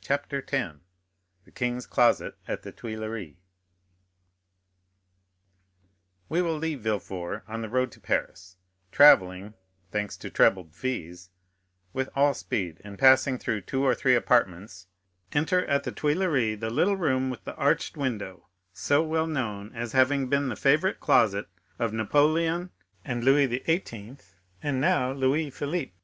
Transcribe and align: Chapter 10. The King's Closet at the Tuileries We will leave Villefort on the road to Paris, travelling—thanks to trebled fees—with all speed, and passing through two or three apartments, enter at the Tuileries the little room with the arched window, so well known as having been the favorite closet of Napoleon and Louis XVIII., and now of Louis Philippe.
Chapter 0.00 0.40
10. 0.40 0.80
The 1.44 1.50
King's 1.50 1.84
Closet 1.84 2.36
at 2.46 2.62
the 2.62 2.70
Tuileries 2.70 3.34
We 6.28 6.40
will 6.40 6.56
leave 6.56 6.82
Villefort 6.82 7.42
on 7.48 7.60
the 7.60 7.68
road 7.68 7.90
to 7.90 8.00
Paris, 8.00 8.58
travelling—thanks 8.92 10.16
to 10.18 10.30
trebled 10.30 10.72
fees—with 10.76 12.10
all 12.14 12.32
speed, 12.32 12.80
and 12.84 12.96
passing 12.96 13.38
through 13.38 13.62
two 13.62 13.82
or 13.84 13.92
three 13.92 14.14
apartments, 14.14 14.86
enter 15.32 15.66
at 15.66 15.82
the 15.82 15.90
Tuileries 15.90 16.60
the 16.60 16.70
little 16.70 16.94
room 16.96 17.28
with 17.30 17.42
the 17.42 17.56
arched 17.56 17.96
window, 17.96 18.46
so 18.72 19.02
well 19.02 19.26
known 19.26 19.74
as 19.74 19.90
having 19.90 20.28
been 20.28 20.48
the 20.48 20.54
favorite 20.54 21.00
closet 21.00 21.46
of 21.76 21.92
Napoleon 21.92 22.70
and 23.04 23.24
Louis 23.24 23.46
XVIII., 23.48 24.18
and 24.62 24.80
now 24.80 25.10
of 25.10 25.16
Louis 25.16 25.50
Philippe. 25.50 25.94